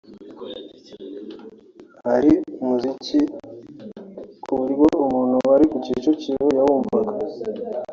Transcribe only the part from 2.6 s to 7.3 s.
umuziki ku buryo umuntu wari ku Kicukiro yawumvaga